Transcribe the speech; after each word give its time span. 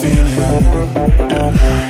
feeling. 0.00 1.89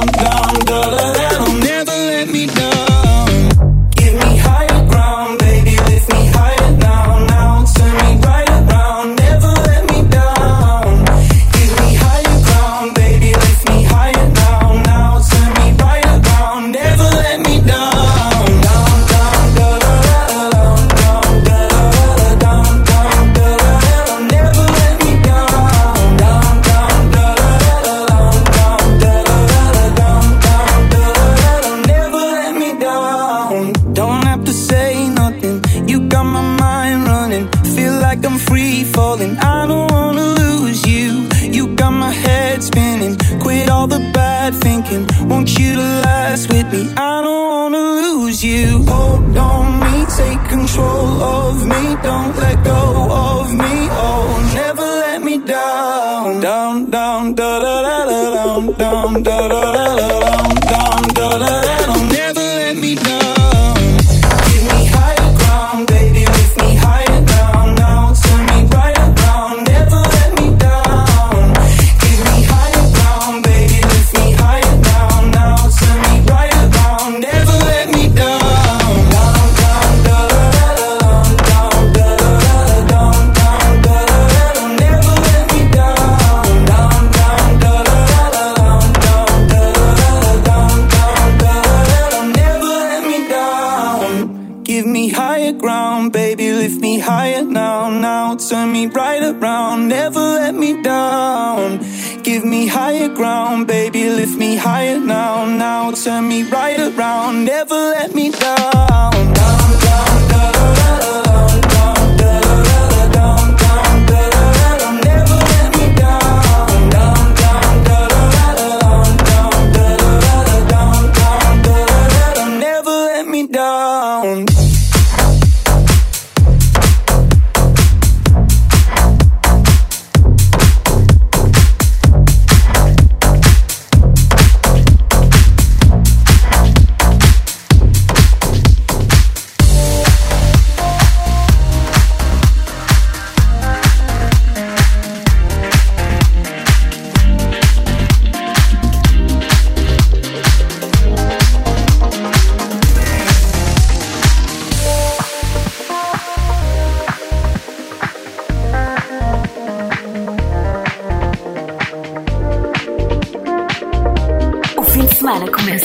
Da 58.91 59.47
da 59.47 59.70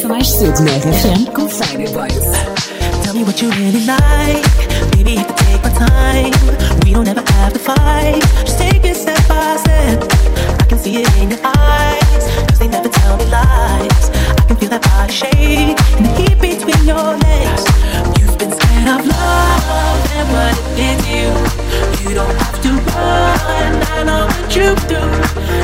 cedo 0.07 0.63
na 0.63 0.71
RFM 0.71 1.27
com 1.33 1.49
Friday 1.49 1.89
Boys. 1.89 2.31
Tell 3.03 3.13
me 3.13 3.25
what 3.25 3.43
you 3.43 3.51
really 3.51 3.85
like. 3.87 4.47
Baby, 4.93 5.19
I 5.19 5.25
can 5.25 5.35
take 5.35 5.63
my 5.63 5.71
time. 5.71 6.33
We 6.85 6.93
don't 6.93 7.09
ever 7.09 7.23
have 7.33 7.53
to 7.53 7.59
fight. 7.59 8.23
Just 8.45 8.59
take 8.59 8.85
it 8.85 8.97
step 8.97 9.19
by 9.27 9.57
step. 9.57 10.05
I 10.61 10.65
can 10.69 10.79
see 10.79 11.03
it 11.03 11.09
in 11.19 11.31
your 11.31 11.41
eyes. 11.43 12.25
Cause 12.49 12.59
they 12.59 12.69
never 12.69 12.89
tell 12.89 13.17
me 13.17 13.25
lies. 13.27 14.11
I 14.39 14.45
can 14.47 14.57
feel 14.57 14.71
that 14.71 14.83
body 14.83 15.13
shake 15.13 15.79
and 15.97 16.07
the 16.07 16.11
heat 16.19 16.41
between 16.41 16.87
your 16.87 17.17
legs. 17.27 18.16
Been 18.39 18.53
scared 18.53 18.89
of 18.89 19.07
love 19.07 20.13
and 20.13 20.29
what 20.31 20.53
it 20.59 20.77
did 20.77 20.99
you. 21.07 21.29
You 22.07 22.15
don't 22.15 22.37
have 22.37 22.61
to 22.63 22.69
run. 22.69 23.83
I 23.93 24.03
know 24.05 24.27
what 24.27 24.55
you 24.55 24.75
do. 24.93 25.01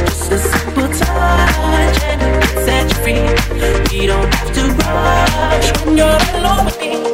Just 0.06 0.32
a 0.32 0.38
simple 0.38 0.88
touch 0.88 2.02
and 2.02 2.22
it 2.22 2.42
can 2.42 2.64
set 2.64 2.88
you 2.88 2.96
free. 3.04 3.98
We 3.98 4.06
don't 4.06 4.32
have 4.34 4.52
to 4.54 4.62
rush 4.84 5.84
when 5.84 5.98
you're 5.98 6.18
alone 6.34 6.64
with 6.64 6.80
me. 6.80 7.11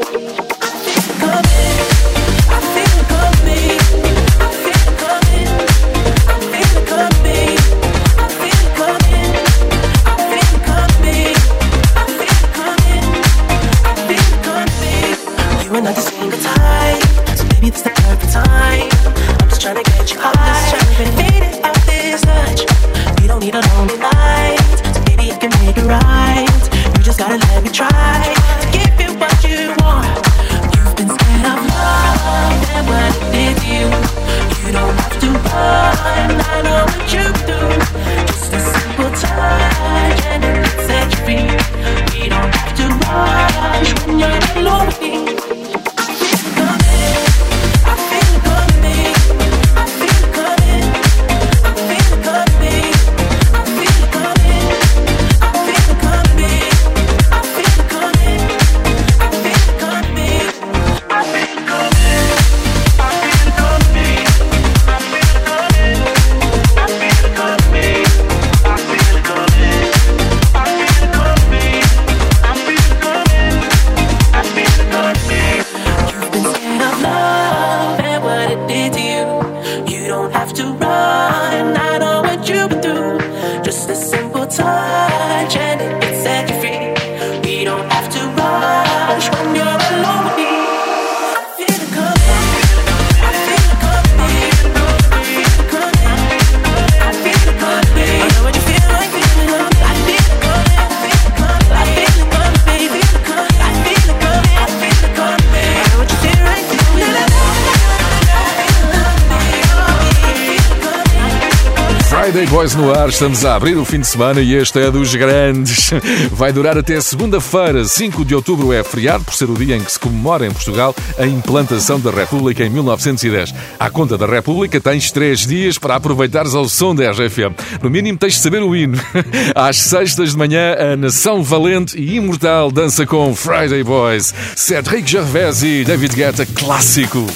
Ar, 113.09 113.11
estamos 113.11 113.45
a 113.45 113.55
abrir 113.55 113.77
o 113.77 113.85
fim 113.87 114.01
de 114.01 114.07
semana 114.07 114.41
e 114.41 114.55
este 114.55 114.79
é 114.81 114.91
dos 114.91 115.15
grandes. 115.15 115.91
Vai 116.31 116.53
durar 116.53 116.77
até 116.77 117.01
segunda-feira, 117.01 117.83
5 117.85 118.23
de 118.23 118.35
outubro 118.35 118.71
é 118.71 118.85
feriado, 118.85 119.25
por 119.25 119.35
ser 119.35 119.49
o 119.49 119.55
dia 119.55 119.77
em 119.77 119.81
que 119.81 119.91
se 119.91 119.99
comemora 119.99 120.47
em 120.47 120.51
Portugal 120.51 120.95
a 121.19 121.27
implantação 121.27 121.99
da 121.99 122.11
República 122.11 122.65
em 122.65 122.69
1910. 122.69 123.55
À 123.79 123.89
conta 123.89 124.19
da 124.19 124.27
República 124.27 124.79
tens 124.79 125.11
três 125.11 125.47
dias 125.47 125.79
para 125.79 125.97
aproveitares 125.97 126.55
ao 126.55 126.69
som 126.69 126.95
da 126.95 127.11
RFM. 127.11 127.57
No 127.83 127.89
mínimo 127.89 128.19
tens 128.19 128.35
de 128.35 128.41
saber 128.41 128.63
o 128.63 128.77
hino. 128.77 128.99
Às 129.55 129.79
sextas 129.79 130.33
de 130.33 130.37
manhã, 130.37 130.75
a 130.75 130.97
Nação 130.97 131.43
Valente 131.43 131.99
e 131.99 132.17
Imortal 132.17 132.71
dança 132.71 133.07
com 133.07 133.35
Friday 133.35 133.83
Boys. 133.83 134.35
Cedric 134.55 135.11
Gervais 135.11 135.63
e 135.63 135.83
David 135.83 136.15
Guetta, 136.15 136.45
clássico. 136.45 137.27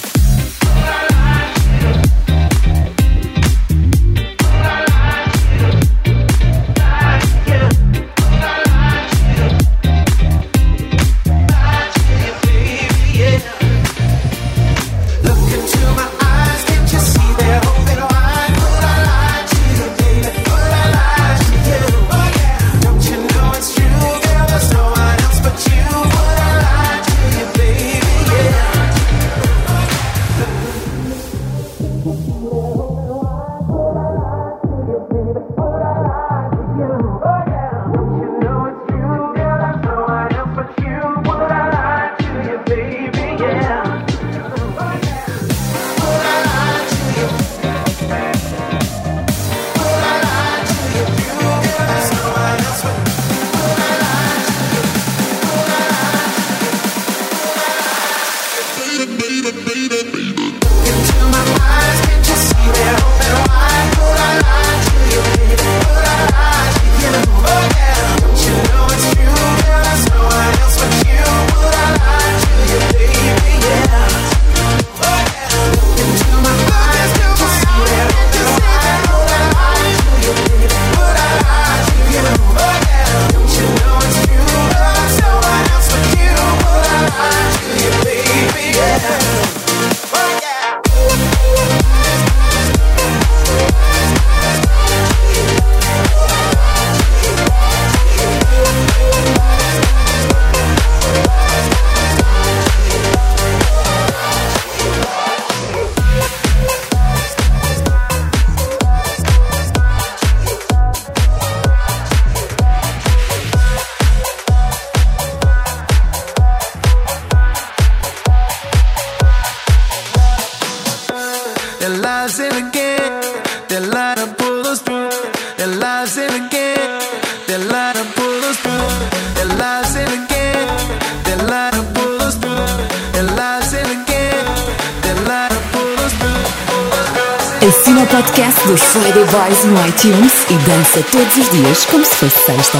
Podcast 138.12 138.69
dos 138.69 138.83
Friday 138.83 139.25
Boys 139.25 139.64
no 139.64 139.88
iTunes 139.88 140.45
e 140.50 140.59
dança 140.69 141.02
todos 141.11 141.35
os 141.35 141.49
dias 141.49 141.87
como 141.87 142.04
se 142.04 142.14
fosse 142.16 142.45
sexta. 142.45 142.78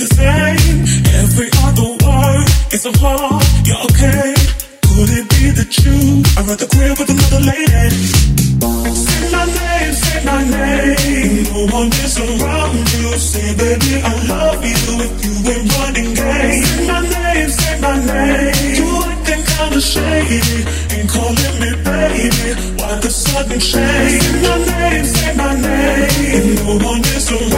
the 0.00 0.08
same. 0.16 0.80
Every 1.20 1.50
other 1.60 1.92
word 2.00 2.48
is 2.72 2.84
a 2.88 2.92
lie. 3.04 3.44
You're 3.68 3.82
okay. 3.84 4.32
Could 4.88 5.10
it 5.12 5.26
be 5.28 5.44
that 5.60 5.70
you 5.84 6.24
are 6.40 6.48
at 6.48 6.58
the 6.58 6.68
crib 6.72 6.96
with 6.96 7.10
another 7.12 7.42
lady? 7.44 8.00
Say 8.96 9.24
my 9.28 9.44
name, 9.44 9.92
say 9.92 10.20
my 10.24 10.40
name. 10.40 11.44
No 11.52 11.60
one 11.76 11.92
is 12.00 12.16
around 12.16 12.80
you. 12.96 13.08
Say, 13.20 13.48
baby, 13.60 13.92
I 14.00 14.12
love 14.24 14.64
you. 14.64 14.80
If 15.04 15.12
you 15.20 15.34
ain't 15.52 15.68
running 15.76 16.10
game. 16.16 16.64
Say 16.64 16.80
my 16.88 17.00
name, 17.04 17.50
say 17.60 17.74
my 17.84 17.96
name. 18.00 18.72
You 18.80 18.88
acting 19.04 19.44
kinda 19.52 19.80
shady. 19.84 20.42
Ain't 20.96 21.08
calling 21.12 21.56
me 21.60 21.70
baby. 21.84 22.48
Why 22.80 22.92
the 23.04 23.10
sudden 23.10 23.60
change? 23.60 24.22
Say 24.24 24.32
my 24.48 24.56
name, 24.64 25.04
say 25.04 25.32
my 25.36 25.52
name. 25.60 26.48
No 26.64 26.88
one 26.88 27.04
is 27.04 27.28
around 27.36 27.49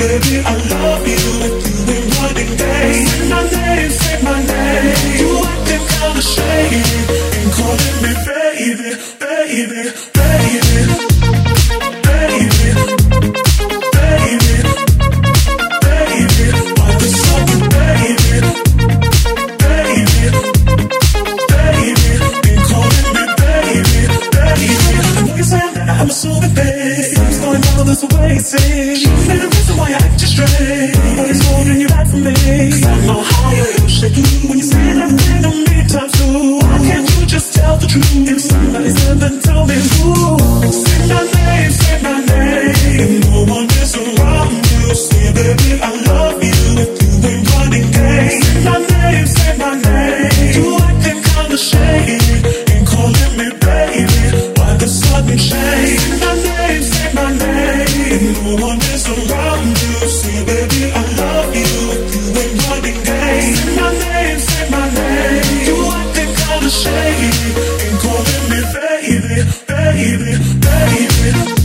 baby, 0.00 0.40
I 0.40 0.54
love 0.72 1.04
you 1.12 1.24
like 1.42 1.58
you 1.68 1.76
ain't 1.94 2.08
wanting 2.16 2.52
days. 2.56 3.10
Say 3.10 3.28
my 3.28 3.42
name, 3.56 3.90
say 4.02 4.16
my 4.28 4.38
name. 4.50 4.86
You 5.20 5.30
acting 5.52 5.84
kinda 5.92 6.22
shady 6.32 6.82
and 7.36 7.48
calling 7.56 7.96
me 8.04 8.12
baby, 8.26 8.90
baby. 9.20 9.82
baby. 9.84 10.19
baby, 70.00 70.32
baby. 70.60 71.59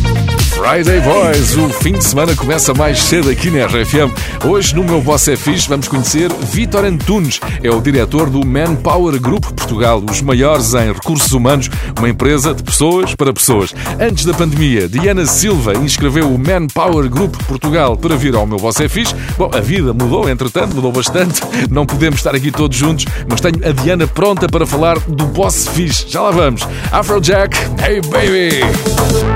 Friday 0.67 0.99
Boys. 1.01 1.55
O 1.57 1.69
fim 1.69 1.93
de 1.93 2.03
semana 2.03 2.35
começa 2.35 2.73
mais 2.73 2.99
cedo 2.99 3.29
aqui 3.29 3.51
na 3.51 3.67
RFM. 3.67 4.11
Hoje, 4.43 4.75
no 4.75 4.83
meu 4.83 4.99
Boss 4.99 5.27
é 5.27 5.35
Fixe, 5.35 5.69
vamos 5.69 5.87
conhecer 5.87 6.33
Vitor 6.33 6.83
Antunes. 6.83 7.39
É 7.61 7.69
o 7.69 7.79
diretor 7.79 8.31
do 8.31 8.43
Manpower 8.43 9.21
Group 9.21 9.45
Portugal, 9.51 10.03
os 10.09 10.23
maiores 10.23 10.73
em 10.73 10.91
recursos 10.91 11.31
humanos, 11.33 11.69
uma 11.99 12.09
empresa 12.09 12.51
de 12.51 12.63
pessoas 12.63 13.13
para 13.13 13.31
pessoas. 13.31 13.75
Antes 13.99 14.25
da 14.25 14.33
pandemia, 14.33 14.89
Diana 14.89 15.27
Silva 15.27 15.77
inscreveu 15.77 16.33
o 16.33 16.39
Manpower 16.39 17.07
Group 17.09 17.35
Portugal 17.43 17.95
para 17.95 18.15
vir 18.15 18.33
ao 18.33 18.47
meu 18.47 18.57
Boss 18.57 18.79
é 18.79 18.89
Fixe. 18.89 19.13
Bom, 19.37 19.51
a 19.53 19.59
vida 19.59 19.93
mudou, 19.93 20.27
entretanto, 20.27 20.75
mudou 20.75 20.91
bastante. 20.91 21.41
Não 21.69 21.85
podemos 21.85 22.17
estar 22.17 22.33
aqui 22.33 22.51
todos 22.51 22.75
juntos, 22.75 23.05
mas 23.29 23.39
tenho 23.39 23.59
a 23.63 23.71
Diana 23.71 24.07
pronta 24.07 24.49
para 24.49 24.65
falar 24.65 24.97
do 25.01 25.25
Boss 25.27 25.67
Fixe. 25.67 26.05
Já 26.07 26.21
lá 26.21 26.31
vamos. 26.31 26.67
Afrojack, 26.91 27.55
hey 27.83 28.01
baby! 28.01 29.34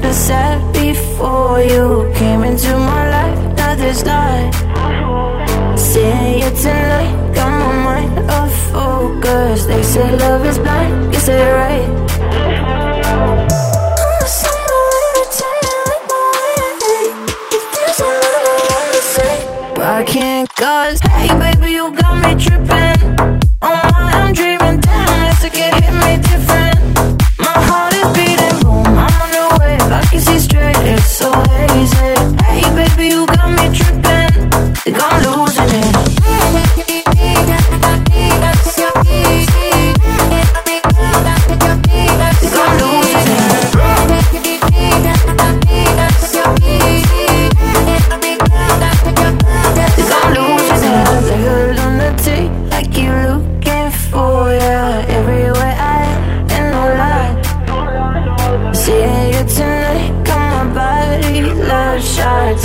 Been 0.00 0.14
sad 0.14 0.72
before 0.72 1.60
you 1.60 2.12
came 2.14 2.42
into 2.44 2.72
my 2.76 3.08
life. 3.10 3.56
Now 3.56 3.74
there's 3.74 4.04
not. 4.04 4.54
Seeing 5.78 6.42
you 6.42 6.50
tonight, 6.62 7.34
got 7.34 7.50
my 7.60 7.72
mind 7.86 8.30
off 8.30 8.54
focus. 8.72 9.66
They 9.66 9.82
say 9.82 10.16
love 10.16 10.44
is 10.46 10.58
blind, 10.58 11.14
you 11.14 11.20
say 11.20 11.52
right. 11.52 12.06
I 19.78 20.04
can't 20.04 20.48
cause 20.54 21.00
Hey 21.00 21.28
baby 21.38 21.72
you 21.72 21.90
got 21.94 22.14
me 22.22 22.34
tripping 22.42 23.16
Oh 23.62 23.80
my 23.92 24.10
I'm 24.12 24.34
dreaming 24.34 24.80
Damn 24.80 25.30
it's 25.30 25.42
like 25.42 25.54
it 25.54 25.72
hit 25.74 25.94
me 26.04 26.16
different 26.20 26.80
My 27.38 27.56
heart 27.68 27.95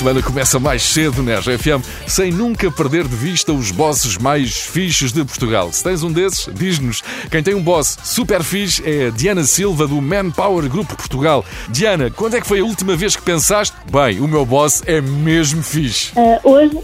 semana 0.00 0.22
começa 0.22 0.58
mais 0.58 0.82
cedo 0.82 1.22
na 1.22 1.40
RFM, 1.40 1.84
sem 2.06 2.32
nunca 2.32 2.70
perder 2.70 3.06
de 3.06 3.14
vista 3.14 3.52
os 3.52 3.70
bosses 3.70 4.16
mais 4.16 4.56
fixos 4.56 5.12
de 5.12 5.22
Portugal. 5.22 5.70
Se 5.74 5.84
tens 5.84 6.02
um 6.02 6.10
desses, 6.10 6.48
diz-nos. 6.54 7.02
Quem 7.30 7.42
tem 7.42 7.54
um 7.54 7.62
boss 7.62 7.98
super 8.02 8.42
fixe 8.42 8.82
é 8.82 9.08
a 9.08 9.10
Diana 9.10 9.44
Silva, 9.44 9.86
do 9.86 10.00
Manpower 10.00 10.66
Grupo 10.70 10.96
Portugal. 10.96 11.44
Diana, 11.68 12.10
quando 12.10 12.34
é 12.34 12.40
que 12.40 12.46
foi 12.46 12.60
a 12.60 12.64
última 12.64 12.96
vez 12.96 13.14
que 13.14 13.20
pensaste, 13.20 13.76
bem, 13.92 14.20
o 14.20 14.26
meu 14.26 14.46
boss 14.46 14.82
é 14.86 15.02
mesmo 15.02 15.62
fixe? 15.62 16.12
Uh, 16.16 16.50
hoje. 16.50 16.78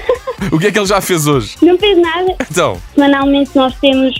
o 0.50 0.58
que 0.58 0.68
é 0.68 0.72
que 0.72 0.78
ele 0.78 0.86
já 0.86 1.02
fez 1.02 1.26
hoje? 1.26 1.56
Não 1.60 1.76
fez 1.76 1.98
nada. 2.00 2.34
Então. 2.50 2.80
Semanalmente 2.94 3.50
nós 3.54 3.74
temos 3.82 4.14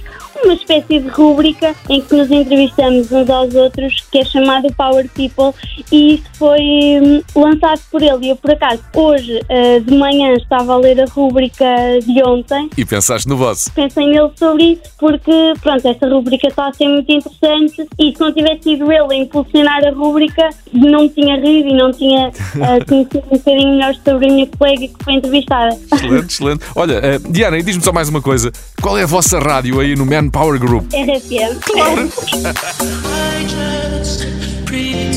uma 0.45 0.55
espécie 0.55 0.99
de 0.99 1.09
rúbrica 1.09 1.75
em 1.89 2.01
que 2.01 2.15
nos 2.15 2.31
entrevistamos 2.31 3.11
uns 3.11 3.31
aos 3.31 3.55
outros, 3.55 4.05
que 4.11 4.19
é 4.19 4.25
chamado 4.25 4.73
Power 4.75 5.09
People, 5.11 5.53
e 5.91 6.15
isso 6.15 6.25
foi 6.35 6.61
hum, 6.61 7.23
lançado 7.35 7.81
por 7.91 8.03
ele. 8.03 8.27
E 8.27 8.29
eu, 8.31 8.37
por 8.37 8.51
acaso, 8.51 8.83
hoje 8.95 9.41
ah, 9.49 9.81
de 9.81 9.97
manhã 9.97 10.35
estava 10.35 10.75
a 10.75 10.77
ler 10.77 11.01
a 11.01 11.07
rúbrica 11.07 11.65
de 12.05 12.23
ontem. 12.23 12.69
E 12.77 12.85
pensaste 12.85 13.29
no 13.29 13.37
vosso? 13.37 13.73
Pensei 13.73 14.07
nele 14.07 14.31
sobre 14.37 14.65
isso, 14.73 14.83
porque, 14.99 15.53
pronto, 15.61 15.87
essa 15.87 16.09
rúbrica 16.09 16.49
está 16.49 16.69
a 16.69 16.73
ser 16.73 16.89
muito 16.89 17.11
interessante 17.11 17.87
e 17.99 18.13
se 18.13 18.21
não 18.21 18.33
tivesse 18.33 18.63
sido 18.63 18.91
ele 18.91 19.15
a 19.15 19.17
impulsionar 19.17 19.85
a 19.87 19.91
rúbrica, 19.91 20.49
não 20.73 21.03
me 21.03 21.09
tinha 21.11 21.37
rido 21.37 21.69
e 21.69 21.75
não 21.75 21.93
tinha 21.93 22.29
ah, 22.29 22.85
conhecido 22.87 23.25
um 23.31 23.37
bocadinho 23.37 23.71
melhor 23.71 23.95
sobre 24.05 24.29
a 24.29 24.33
minha 24.33 24.47
colega 24.47 24.89
que 24.89 25.05
foi 25.05 25.15
entrevistada. 25.15 25.79
Excelente, 25.93 26.33
excelente. 26.33 26.65
Olha, 26.75 26.95
eh, 26.95 27.19
Diana, 27.31 27.59
e 27.59 27.63
diz-me 27.63 27.83
só 27.83 27.93
mais 27.93 28.09
uma 28.09 28.21
coisa. 28.21 28.51
Qual 28.81 28.99
é 28.99 29.03
a 29.03 29.07
vossa 29.07 29.39
rádio 29.39 29.81
aí 29.81 29.95
no 29.95 30.07
Man 30.07 30.31
Power 30.33 30.59
Group. 30.59 30.85
RFM. 30.89 31.61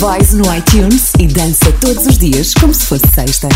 Voice 0.00 0.34
no 0.34 0.44
iTunes 0.56 1.12
e 1.18 1.26
dança 1.26 1.70
todos 1.78 2.06
os 2.06 2.16
dias 2.16 2.54
como 2.54 2.72
se 2.72 2.86
fosse 2.86 3.06
sexta. 3.14 3.48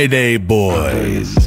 Friday 0.00 0.38
Boys. 0.38 1.39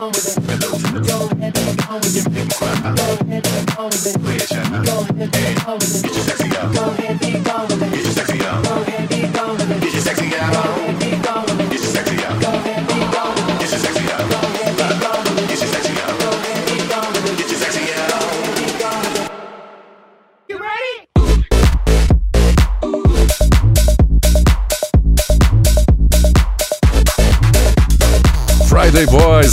on 0.00 0.10
with 0.10 0.38
it. 0.38 0.47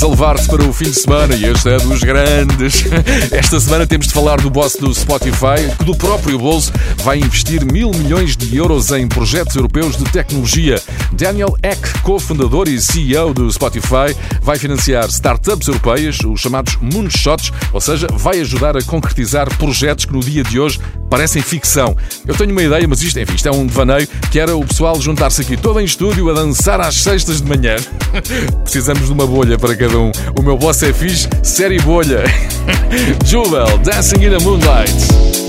A 0.06 0.08
levar-te 0.08 0.48
para 0.48 0.64
o 0.64 0.72
fim 0.72 0.86
de 0.86 1.00
semana 1.00 1.36
e 1.36 1.46
este 1.46 1.68
é 1.68 1.78
dos 1.78 2.04
grandes. 2.04 2.84
Esta 3.34 3.60
semana 3.60 3.88
temos 3.88 4.06
de 4.06 4.14
falar 4.14 4.40
do 4.40 4.52
boss 4.52 4.76
do 4.76 4.94
Spotify, 4.94 5.76
que 5.80 5.84
do 5.84 5.96
próprio 5.96 6.38
bolso 6.38 6.72
vai 6.98 7.18
investir 7.18 7.66
mil 7.66 7.90
milhões 7.90 8.38
de 8.38 8.56
euros 8.56 8.92
em 8.92 9.08
projetos 9.08 9.56
europeus 9.56 9.98
de 9.98 10.04
tecnologia. 10.06 10.80
Daniel 11.12 11.58
Eck, 11.64 12.02
cofundador 12.02 12.68
e 12.68 12.80
CEO 12.80 13.34
do 13.34 13.52
Spotify, 13.52 14.16
vai 14.44 14.60
financiar 14.60 15.10
startups 15.10 15.68
europeias, 15.68 16.20
os 16.20 16.40
chamados 16.40 16.78
moonshots, 16.80 17.52
ou 17.74 17.82
seja, 17.82 18.08
vai 18.12 18.40
ajudar 18.42 18.78
a 18.78 18.84
concretizar 18.84 19.50
projetos 19.58 20.06
que 20.06 20.14
no 20.14 20.20
dia 20.20 20.44
de 20.44 20.60
hoje 20.60 20.80
parecem 21.10 21.42
ficção. 21.42 21.98
Eu 22.28 22.36
tenho 22.36 22.52
uma 22.52 22.62
ideia, 22.62 22.88
mas 22.88 23.02
isto, 23.02 23.20
enfim, 23.20 23.34
isto 23.34 23.48
é 23.48 23.52
um 23.52 23.66
devaneio, 23.66 24.08
que 24.30 24.40
era 24.40 24.56
o 24.56 24.66
pessoal 24.66 25.02
juntar-se 25.02 25.42
aqui 25.42 25.58
todo 25.58 25.80
em 25.80 25.86
estúdio 25.86 26.30
a 26.30 26.34
dançar 26.34 26.80
às 26.80 26.96
sextas 26.96 27.42
de 27.42 27.50
manhã. 27.50 27.76
Precisamos 28.64 29.06
de 29.06 29.12
uma 29.12 29.28
bolha 29.28 29.58
para 29.58 29.76
cada 29.76 29.98
um. 29.98 30.12
O 30.38 30.42
meu 30.42 30.58
boss 30.58 30.84
é 30.84 30.94
fixe, 30.94 31.28
série 31.44 31.80
bolha. 31.80 32.24
Jewel, 33.26 33.78
Dancing 33.80 34.26
in 34.26 34.38
the 34.38 34.44
Moonlight. 34.44 35.45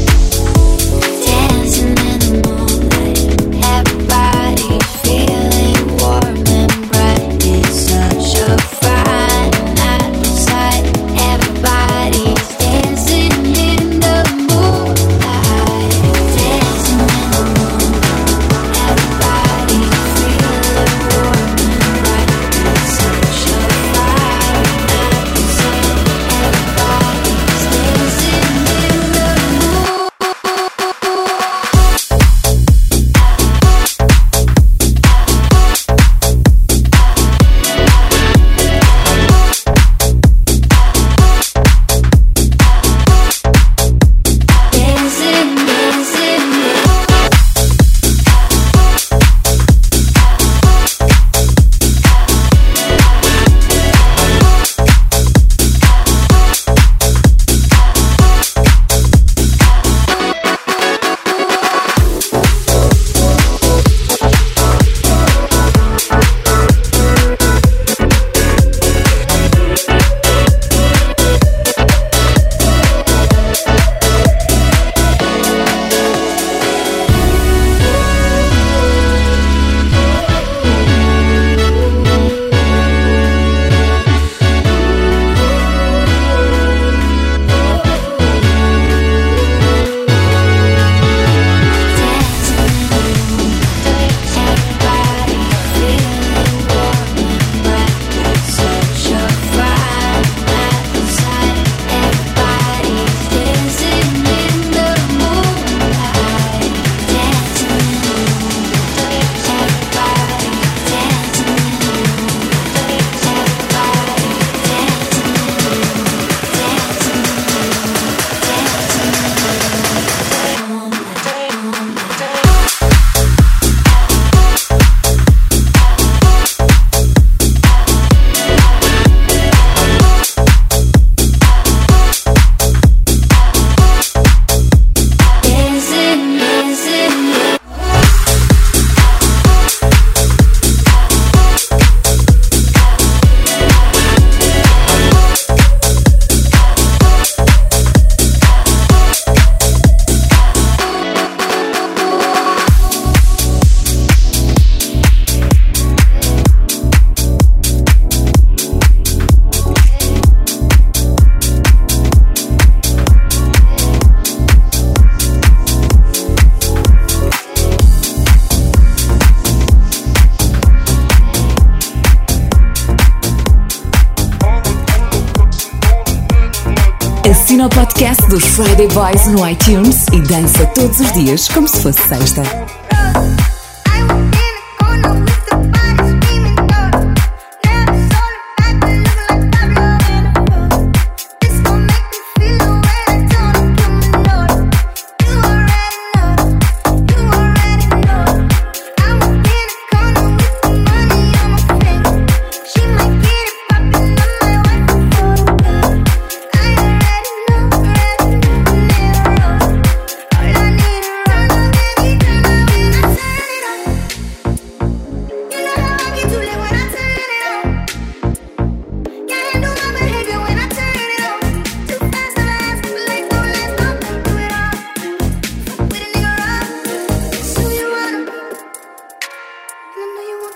Friday 178.76 178.88
no 179.32 179.48
iTunes 179.48 180.04
e 180.12 180.20
dança 180.20 180.66
todos 180.74 181.00
os 181.00 181.10
dias 181.12 181.48
como 181.48 181.66
se 181.66 181.80
fosse 181.80 182.06
sexta. 182.06 182.65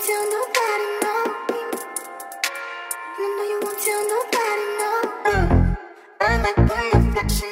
No, 0.03 0.17
no, 3.37 3.43
you 3.45 3.61
won't 3.63 3.79
tell 3.79 4.03
nobody, 4.09 4.67
no. 4.81 4.91
Mm. 5.27 5.77
I 6.23 6.43
like 6.43 6.57
the 6.57 6.75
affection. 6.97 7.50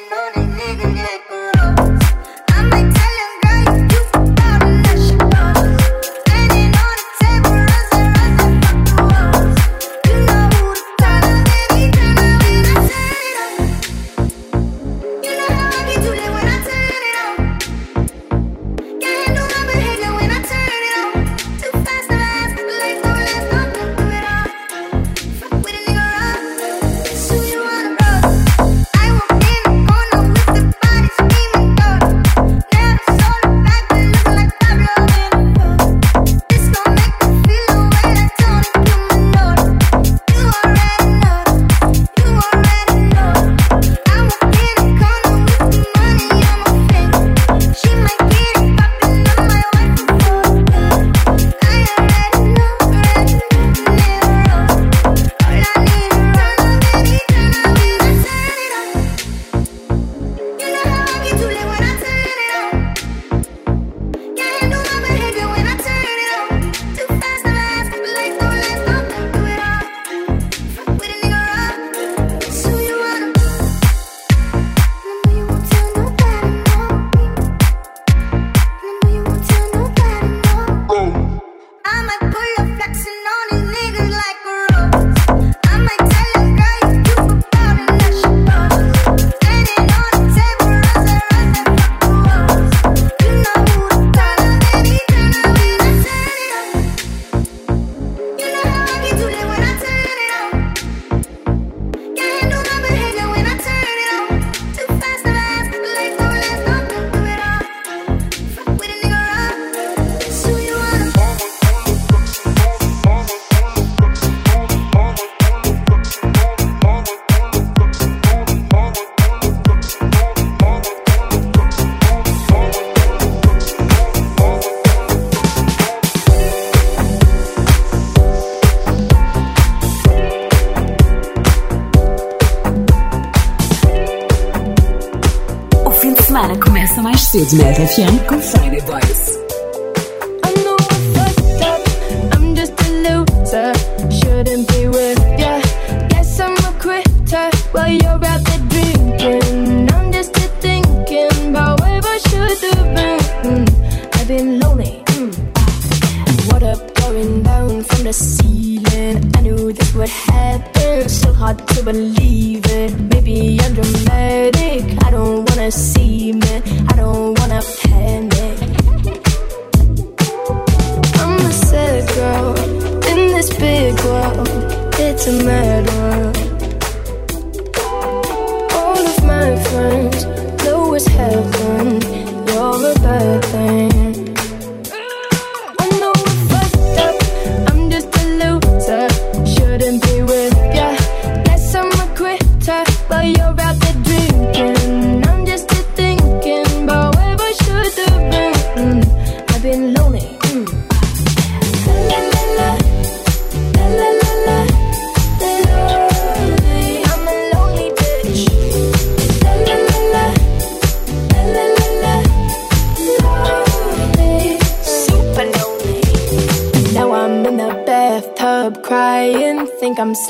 C'est 137.31 137.45
du 137.45 137.61
RFM 137.61 138.25
Confort. 138.27 138.58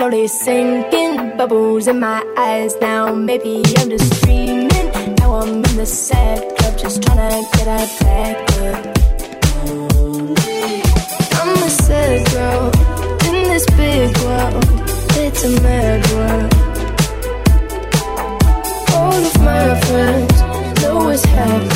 slowly 0.09 0.27
sinking, 0.27 1.37
bubbles 1.37 1.87
in 1.87 1.99
my 1.99 2.23
eyes 2.37 2.75
now. 2.81 3.13
Maybe 3.13 3.63
I'm 3.77 3.89
just 3.89 4.23
dreaming. 4.23 4.67
Now 5.19 5.35
I'm 5.35 5.63
in 5.63 5.75
the 5.75 5.85
sad 5.85 6.57
club, 6.57 6.77
just 6.77 7.03
trying 7.03 7.43
to 7.43 7.57
get 7.57 7.67
out 7.67 7.99
back 7.99 8.51
up. 8.61 8.97
I'm 11.39 11.63
a 11.63 11.69
sad 11.69 12.31
girl 12.31 12.71
in 13.27 13.43
this 13.49 13.65
big 13.77 14.17
world. 14.23 14.65
It's 15.21 15.43
a 15.43 15.49
mad 15.61 16.01
world. 16.11 16.53
All 18.95 19.13
of 19.13 19.37
my 19.41 19.79
friends 19.81 20.81
know 20.81 20.95
what's 21.05 21.25
happening. 21.25 21.68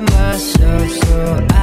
myself 0.00 0.90
so 0.90 1.46
I 1.50 1.55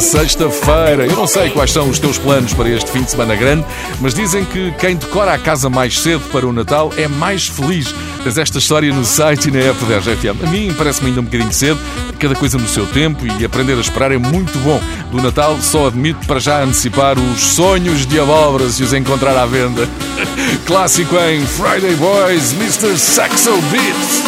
sexta-feira. 0.00 1.06
Eu 1.06 1.16
não 1.16 1.26
sei 1.26 1.50
quais 1.50 1.70
são 1.70 1.88
os 1.88 1.98
teus 1.98 2.18
planos 2.18 2.52
para 2.54 2.68
este 2.68 2.90
fim 2.90 3.02
de 3.02 3.10
semana 3.10 3.34
grande, 3.34 3.64
mas 4.00 4.14
dizem 4.14 4.44
que 4.44 4.72
quem 4.72 4.96
decora 4.96 5.32
a 5.32 5.38
casa 5.38 5.68
mais 5.68 5.98
cedo 5.98 6.22
para 6.30 6.46
o 6.46 6.52
Natal 6.52 6.92
é 6.96 7.08
mais 7.08 7.48
feliz. 7.48 7.94
Tens 8.22 8.38
esta 8.38 8.58
história 8.58 8.92
no 8.92 9.04
site 9.04 9.48
e 9.48 9.50
na 9.50 9.60
app 9.60 9.84
da 9.84 9.98
RGFM. 9.98 10.44
A 10.44 10.50
mim 10.50 10.74
parece-me 10.76 11.08
ainda 11.08 11.20
um 11.20 11.24
bocadinho 11.24 11.52
cedo, 11.52 11.78
cada 12.18 12.34
coisa 12.34 12.58
no 12.58 12.68
seu 12.68 12.86
tempo 12.86 13.24
e 13.26 13.44
aprender 13.44 13.74
a 13.74 13.80
esperar 13.80 14.12
é 14.12 14.18
muito 14.18 14.58
bom. 14.60 14.80
Do 15.10 15.22
Natal 15.22 15.58
só 15.60 15.86
admito 15.86 16.26
para 16.26 16.40
já 16.40 16.62
antecipar 16.62 17.18
os 17.18 17.40
sonhos 17.40 18.06
de 18.06 18.20
abóboras 18.20 18.78
e 18.80 18.82
os 18.82 18.92
encontrar 18.92 19.36
à 19.36 19.46
venda. 19.46 19.88
Clássico 20.66 21.16
em 21.16 21.44
Friday 21.46 21.94
Boys, 21.96 22.52
Mr. 22.52 22.96
Saxo 22.98 23.52
Beats. 23.70 24.22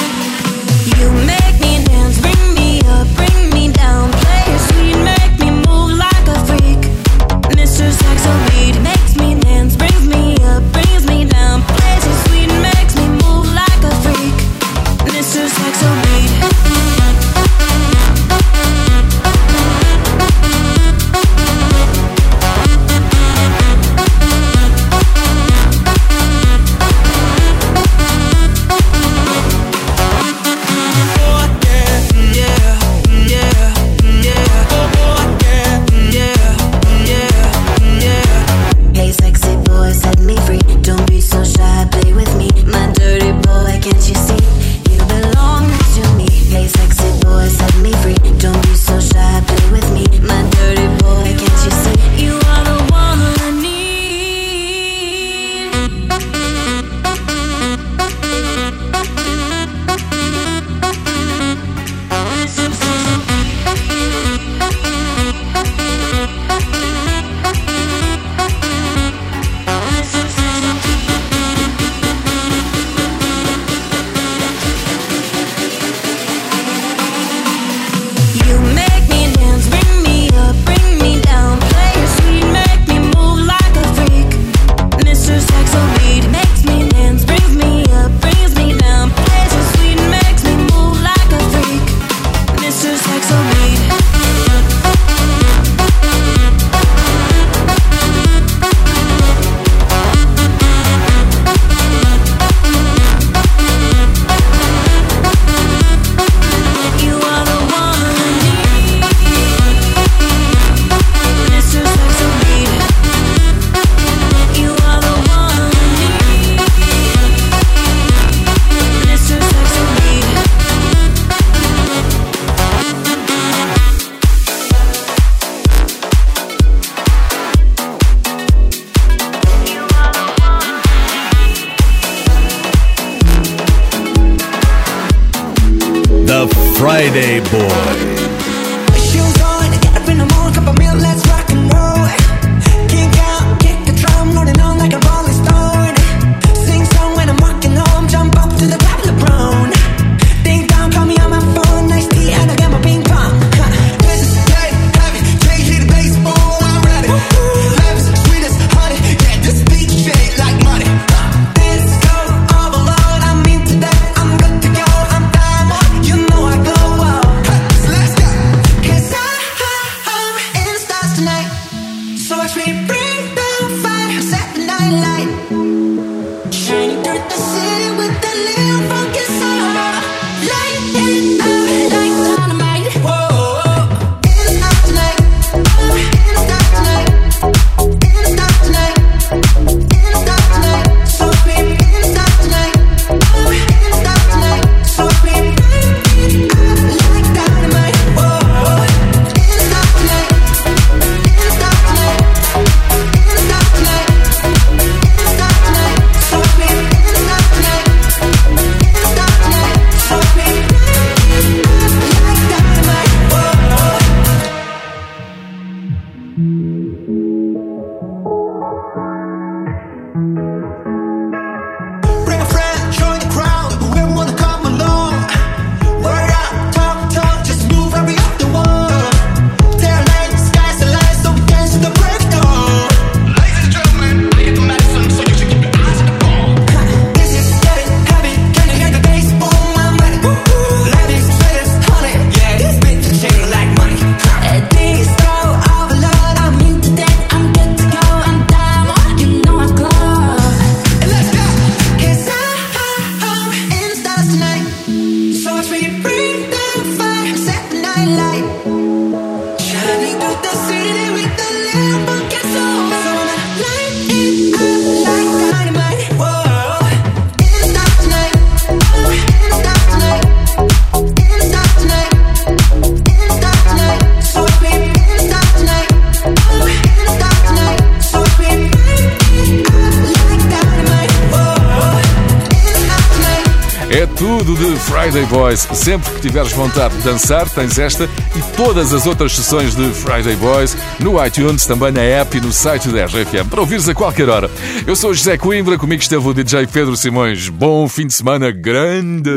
Sempre 285.81 286.13
que 286.13 286.21
tiveres 286.21 286.53
vontade 286.53 286.95
de 286.99 287.03
dançar, 287.03 287.49
tens 287.49 287.79
esta 287.79 288.05
e 288.05 288.55
todas 288.55 288.93
as 288.93 289.07
outras 289.07 289.35
sessões 289.35 289.75
de 289.75 289.91
Friday 289.95 290.37
Boys 290.37 290.77
no 290.99 291.25
iTunes, 291.25 291.65
também 291.65 291.91
na 291.91 292.03
app 292.03 292.37
e 292.37 292.41
no 292.41 292.53
site 292.53 292.91
da 292.91 293.07
RFM, 293.07 293.49
para 293.49 293.61
ouvires 293.61 293.89
a 293.89 293.95
qualquer 293.95 294.29
hora. 294.29 294.51
Eu 294.87 294.95
sou 294.95 295.15
José 295.15 295.39
Coimbra, 295.39 295.79
comigo 295.79 296.03
esteve 296.03 296.29
o 296.29 296.35
DJ 296.35 296.67
Pedro 296.67 296.95
Simões. 296.99 297.49
Bom 297.49 297.89
fim 297.89 298.07
de 298.07 298.13
semana 298.13 298.51
grande! 298.51 299.31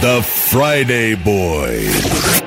The 0.00 0.22
Friday 0.22 1.14
Boys. 1.16 2.37